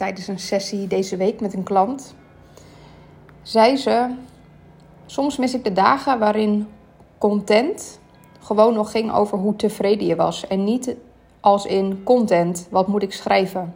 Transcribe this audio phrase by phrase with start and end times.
[0.00, 2.14] tijdens een sessie deze week met een klant.
[3.42, 4.14] Zei ze:
[5.06, 6.68] Soms mis ik de dagen waarin
[7.18, 8.00] content
[8.40, 10.46] gewoon nog ging over hoe tevreden je was.
[10.46, 10.96] En niet
[11.40, 13.74] als in content, wat moet ik schrijven.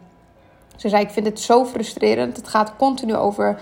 [0.75, 2.37] Ze zei: Ik vind het zo frustrerend.
[2.37, 3.61] Het gaat continu over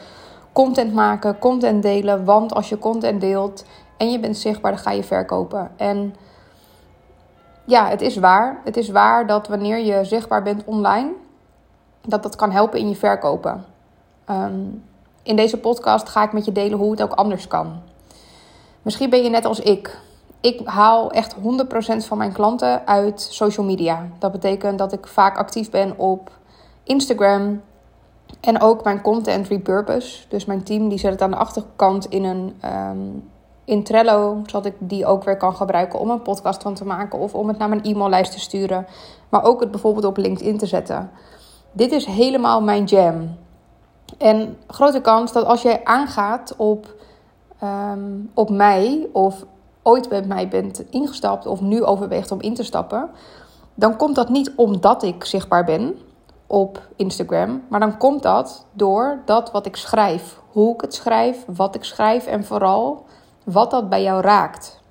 [0.54, 2.26] content maken, content delen.
[2.26, 3.66] Want als je content deelt
[3.98, 5.72] en je bent zichtbaar, dan ga je verkopen.
[5.78, 6.16] En
[7.66, 8.62] ja, het is waar.
[8.64, 11.12] Het is waar dat wanneer je zichtbaar bent online,
[12.08, 13.66] dat dat kan helpen in je verkopen.
[14.26, 14.62] Ehm,
[15.24, 17.82] in deze podcast ga ik met je delen hoe het ook anders kan.
[18.82, 20.00] Misschien ben je net als ik.
[20.42, 24.08] Ik haal echt 100% van mijn klanten uit social media.
[24.20, 26.32] Dat betekent dat ik vaak actief ben op
[26.84, 27.62] Instagram
[28.40, 30.28] en ook mijn content repurpose.
[30.28, 33.32] Dus mijn team die zet het aan de achterkant in een um,
[33.66, 37.20] in Trello, zodat ik die ook weer kan gebruiken om een podcast van te maken
[37.20, 38.88] of om het naar mijn e-maillijst te sturen.
[39.30, 41.12] Maar ook het bijvoorbeeld op LinkedIn te zetten.
[41.76, 43.38] Dit is helemaal mijn jam.
[44.18, 46.96] En grote kans dat als jij aangaat op,
[47.64, 49.46] um, op mij of
[49.82, 53.10] ooit bij mij bent ingestapt of nu overweegt om in te stappen,
[53.76, 55.98] dan komt dat niet omdat ik zichtbaar ben
[56.48, 61.46] op Instagram, maar dan komt dat door dat wat ik schrijf, hoe ik het schrijf,
[61.48, 63.06] wat ik schrijf en vooral
[63.44, 64.82] wat dat bij jou raakt.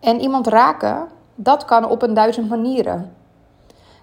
[0.00, 3.12] En iemand raken, dat kan op een duizend manieren.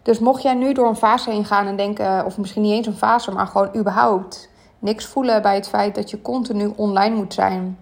[0.01, 2.87] Dus mocht jij nu door een fase heen gaan en denken, of misschien niet eens
[2.87, 4.49] een fase, maar gewoon überhaupt
[4.79, 7.77] niks voelen bij het feit dat je continu online moet zijn,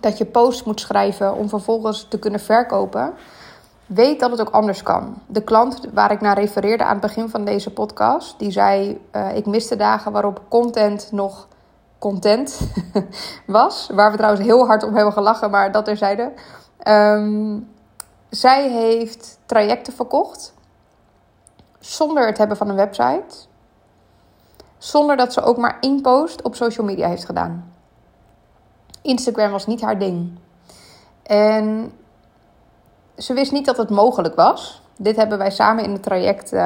[0.00, 3.14] dat je posts moet schrijven om vervolgens te kunnen verkopen,
[3.86, 5.14] weet dat het ook anders kan.
[5.26, 9.36] De klant waar ik naar refereerde aan het begin van deze podcast, die zei: uh,
[9.36, 11.48] Ik miste dagen waarop content nog
[11.98, 12.60] content
[13.46, 13.90] was.
[13.94, 16.32] Waar we trouwens heel hard om hebben gelachen, maar dat terzijde.
[16.88, 17.68] Um,
[18.28, 20.54] zij heeft trajecten verkocht
[21.86, 23.46] zonder het hebben van een website.
[24.78, 27.72] Zonder dat ze ook maar één post op social media heeft gedaan.
[29.02, 30.38] Instagram was niet haar ding.
[31.22, 31.92] En
[33.16, 34.82] ze wist niet dat het mogelijk was.
[34.96, 36.52] Dit hebben wij samen in het traject.
[36.52, 36.60] Uh,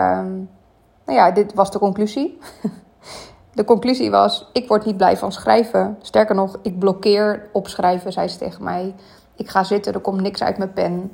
[1.04, 2.38] nou ja, dit was de conclusie.
[3.54, 5.98] de conclusie was: ik word niet blij van schrijven.
[6.02, 8.94] Sterker nog, ik blokkeer opschrijven, zei ze tegen mij.
[9.36, 11.12] Ik ga zitten, er komt niks uit mijn pen.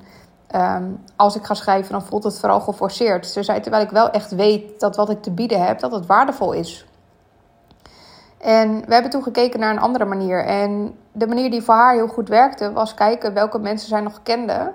[0.57, 3.27] Um, als ik ga schrijven, dan voelt het vooral geforceerd.
[3.27, 6.07] Ze zei, terwijl ik wel echt weet dat wat ik te bieden heb, dat het
[6.07, 6.87] waardevol is.
[8.39, 10.45] En we hebben toen gekeken naar een andere manier.
[10.45, 14.23] En de manier die voor haar heel goed werkte, was kijken welke mensen zij nog
[14.23, 14.73] kende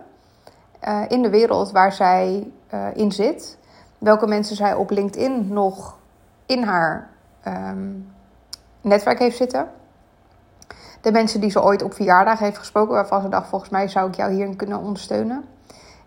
[0.87, 3.57] uh, in de wereld waar zij uh, in zit.
[3.97, 5.97] Welke mensen zij op LinkedIn nog
[6.45, 7.09] in haar
[7.47, 8.11] um,
[8.81, 9.69] netwerk heeft zitten.
[11.01, 14.07] De mensen die ze ooit op verjaardag heeft gesproken, waarvan ze dacht: volgens mij zou
[14.07, 15.45] ik jou hierin kunnen ondersteunen.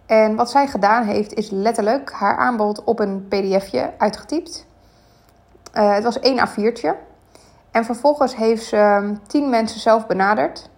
[0.06, 4.66] En wat zij gedaan heeft, is letterlijk haar aanbod op een pdfje uitgetypt.
[5.74, 6.94] Uh, het was één A4'tje.
[7.70, 10.70] En vervolgens heeft ze tien mensen zelf benaderd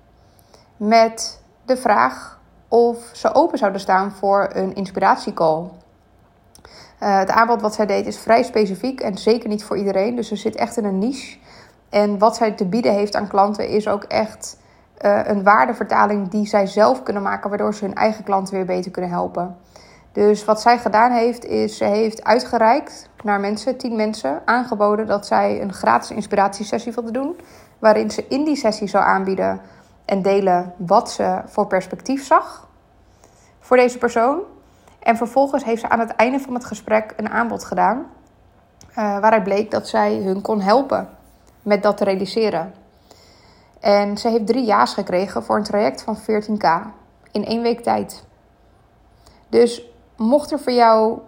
[0.76, 5.62] met de vraag of ze open zouden staan voor een inspiratiecall.
[7.00, 10.16] Uh, het aanbod wat zij deed is vrij specifiek en zeker niet voor iedereen.
[10.16, 11.38] Dus ze zit echt in een niche.
[11.88, 14.58] En wat zij te bieden heeft aan klanten is ook echt
[15.00, 18.90] uh, een waardevertaling die zij zelf kunnen maken, waardoor ze hun eigen klanten weer beter
[18.90, 19.56] kunnen helpen.
[20.12, 25.26] Dus wat zij gedaan heeft, is ze heeft uitgereikt naar mensen, tien mensen, aangeboden dat
[25.26, 27.36] zij een gratis inspiratiesessie wilde doen.
[27.78, 29.60] Waarin ze in die sessie zou aanbieden
[30.04, 32.68] en delen wat ze voor perspectief zag
[33.60, 34.38] voor deze persoon.
[34.98, 38.06] En vervolgens heeft ze aan het einde van het gesprek een aanbod gedaan.
[38.90, 41.08] Uh, waaruit bleek dat zij hun kon helpen
[41.62, 42.72] met dat te realiseren.
[43.86, 46.66] En ze heeft drie ja's gekregen voor een traject van 14k
[47.32, 48.24] in één week tijd.
[49.48, 51.18] Dus mocht er voor jou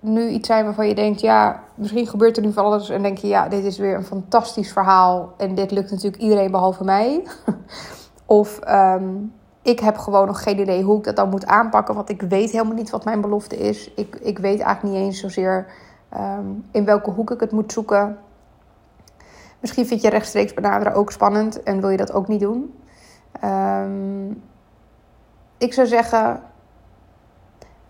[0.00, 3.18] nu iets zijn waarvan je denkt, ja, misschien gebeurt er nu van alles en denk
[3.18, 7.26] je, ja, dit is weer een fantastisch verhaal en dit lukt natuurlijk iedereen behalve mij.
[8.26, 12.08] of um, ik heb gewoon nog geen idee hoe ik dat dan moet aanpakken, want
[12.08, 13.94] ik weet helemaal niet wat mijn belofte is.
[13.94, 15.66] Ik, ik weet eigenlijk niet eens zozeer
[16.16, 18.18] um, in welke hoek ik het moet zoeken.
[19.60, 22.74] Misschien vind je rechtstreeks benaderen ook spannend en wil je dat ook niet doen.
[23.44, 24.42] Um,
[25.58, 26.42] ik zou zeggen,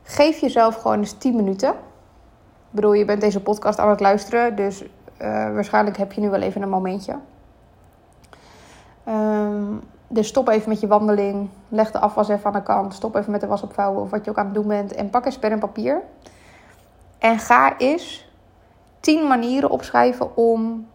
[0.02, 1.70] geef jezelf gewoon eens 10 minuten.
[1.70, 4.88] Ik bedoel, je bent deze podcast aan het luisteren, dus uh,
[5.28, 7.18] waarschijnlijk heb je nu wel even een momentje.
[9.08, 11.48] Um, dus stop even met je wandeling.
[11.68, 12.94] Leg de afwas even aan de kant.
[12.94, 14.94] Stop even met de was opvouwen of wat je ook aan het doen bent.
[14.94, 16.02] En pak eens pen en papier.
[17.18, 18.32] En ga eens
[19.00, 20.86] 10 manieren opschrijven om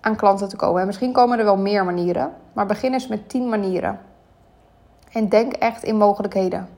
[0.00, 0.80] aan klanten te komen.
[0.80, 2.32] En misschien komen er wel meer manieren.
[2.52, 4.00] Maar begin eens met 10 manieren.
[5.12, 6.68] En denk echt in mogelijkheden.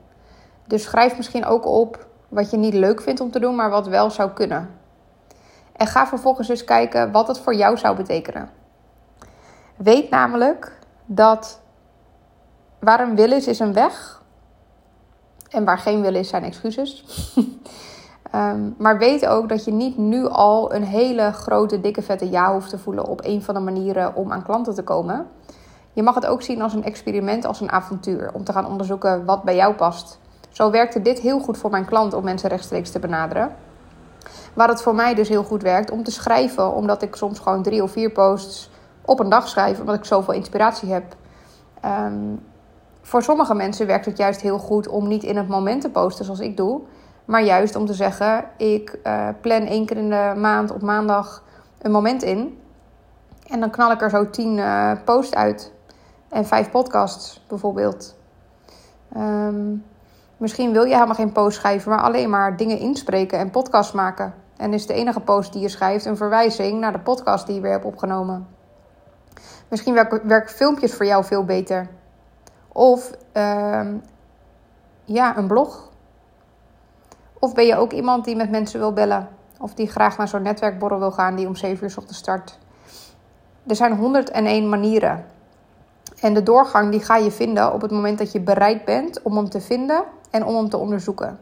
[0.67, 3.87] Dus schrijf misschien ook op wat je niet leuk vindt om te doen, maar wat
[3.87, 4.69] wel zou kunnen.
[5.71, 8.49] En ga vervolgens eens kijken wat het voor jou zou betekenen.
[9.75, 11.61] Weet namelijk dat
[12.79, 14.21] waar een wil is, is een weg.
[15.49, 17.05] En waar geen wil is, zijn excuses.
[18.31, 22.53] Ehm, maar weet ook dat je niet nu al een hele grote, dikke, vette ja
[22.53, 25.27] hoeft te voelen op een van de manieren om aan klanten te komen.
[25.93, 28.29] Je mag het ook zien als een experiment, als een avontuur.
[28.33, 30.19] Om te gaan onderzoeken wat bij jou past.
[30.49, 33.55] Zo werkte dit heel goed voor mijn klant om mensen rechtstreeks te benaderen.
[34.53, 37.63] Waar het voor mij dus heel goed werkt om te schrijven, omdat ik soms gewoon
[37.63, 38.69] drie of vier posts
[39.05, 41.15] op een dag schrijf, omdat ik zoveel inspiratie heb.
[41.81, 42.35] Ehm,
[43.01, 46.25] voor sommige mensen werkt het juist heel goed om niet in het moment te posten
[46.25, 46.81] zoals ik doe,
[47.25, 51.43] maar juist om te zeggen: ik uh, plan één keer in de maand op maandag
[51.81, 52.59] een moment in.
[53.47, 55.71] En dan knal ik er zo tien uh, posts uit.
[56.29, 58.15] En vijf podcasts bijvoorbeeld.
[59.13, 59.75] Ehm,
[60.37, 64.33] misschien wil je helemaal geen post schrijven, maar alleen maar dingen inspreken en podcasts maken.
[64.57, 67.61] En is de enige post die je schrijft een verwijzing naar de podcast die je
[67.61, 68.47] weer hebt opgenomen.
[69.67, 71.87] Misschien werken werk filmpjes voor jou veel beter.
[72.67, 73.97] Of ehm,
[75.03, 75.90] ja, een blog.
[77.41, 79.29] Of ben je ook iemand die met mensen wil bellen?
[79.59, 82.57] Of die graag naar zo'n netwerkborrel wil gaan die om 7 uur ochtends start?
[83.67, 85.25] Er zijn 101 manieren.
[86.19, 89.35] En de doorgang die ga je vinden op het moment dat je bereid bent om
[89.35, 91.39] hem te vinden en om hem te onderzoeken.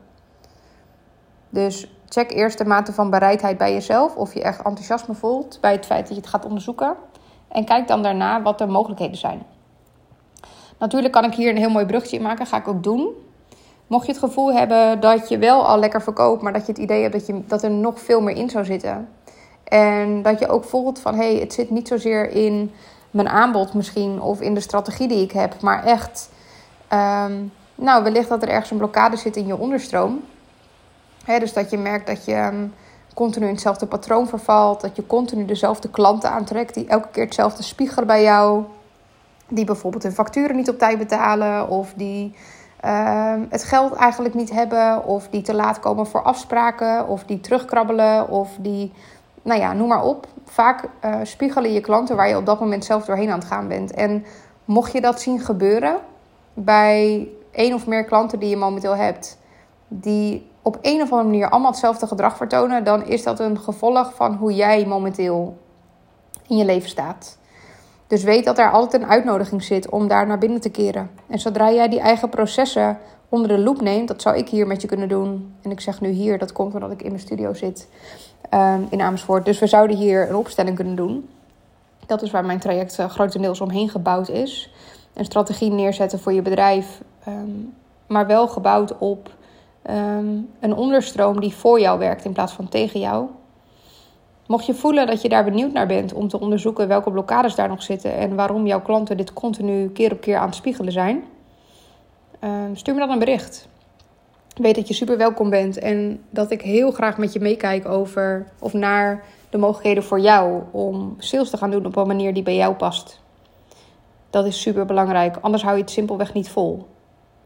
[1.49, 5.71] Dus check eerst de mate van bereidheid bij jezelf, of je echt enthousiasme voelt bij
[5.71, 6.95] het feit dat je het gaat onderzoeken.
[7.47, 9.43] En kijk dan daarna wat de mogelijkheden zijn.
[10.77, 13.13] Natuurlijk kan ik hier een heel mooi brugje maken, ga ik ook doen.
[13.89, 16.81] Mocht je het gevoel hebben dat je wel al lekker verkoopt, maar dat je het
[16.81, 19.09] idee hebt dat, je, dat er nog veel meer in zou zitten.
[19.63, 22.71] En dat je ook voelt van hé, hey, het zit niet zozeer in
[23.11, 26.29] mijn aanbod misschien of in de strategie die ik heb, maar echt,
[26.93, 30.23] um, nou, wellicht dat er ergens een blokkade zit in je onderstroom.
[31.25, 32.67] dus dat je merkt dat je ehm,
[33.13, 37.63] continu in hetzelfde patroon vervalt, dat je continu dezelfde klanten aantrekt die elke keer hetzelfde
[37.63, 38.63] spiegelen bij jou,
[39.47, 42.35] die bijvoorbeeld hun facturen niet op tijd betalen of die
[42.81, 47.39] ehm, het geld eigenlijk niet hebben of die te laat komen voor afspraken of die
[47.39, 48.91] terugkrabbelen of die
[49.41, 50.27] nou ja, noem maar op.
[50.45, 53.67] Vaak uh, spiegelen je klanten waar je op dat moment zelf doorheen aan het gaan
[53.67, 53.91] bent.
[53.91, 54.25] En
[54.65, 55.97] mocht je dat zien gebeuren
[56.53, 59.37] bij één of meer klanten die je momenteel hebt,
[59.87, 64.13] die op een of andere manier allemaal hetzelfde gedrag vertonen, dan is dat een gevolg
[64.15, 65.57] van hoe jij momenteel
[66.47, 67.37] in je leven staat.
[68.09, 71.09] Dus weet dat er altijd een uitnodiging zit om daar naar binnen te keren.
[71.27, 72.97] En zodra jij die eigen processen
[73.29, 75.55] onder de loep neemt, dat zou ik hier met je kunnen doen.
[75.61, 77.87] En ik zeg nu hier, dat komt omdat ik in mijn studio zit
[78.53, 79.45] um, in Amersfoort.
[79.45, 81.29] Dus we zouden hier een opstelling kunnen doen.
[82.05, 84.73] Dat is waar mijn traject uh, grotendeels omheen gebouwd is.
[85.13, 87.73] Een strategie neerzetten voor je bedrijf, um,
[88.07, 89.29] maar wel gebouwd op
[89.89, 93.27] um, een onderstroom die voor jou werkt in plaats van tegen jou.
[94.49, 97.67] Mocht je voelen dat je daar benieuwd naar bent om te onderzoeken welke blokkades daar
[97.67, 101.23] nog zitten en waarom jouw klanten dit continu keer op keer aan het spiegelen zijn,
[102.73, 103.69] stuur me dan een bericht
[104.59, 108.47] weet dat je super welkom bent en dat ik heel graag met je meekijk over
[108.59, 112.43] of naar de mogelijkheden voor jou om sales te gaan doen op een manier die
[112.43, 113.21] bij jou past.
[114.29, 116.87] Dat is super belangrijk, anders hou je het simpelweg niet vol.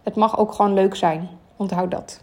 [0.03, 1.29] Het mag ook gewoon leuk zijn.
[1.55, 2.22] Onthoud dat.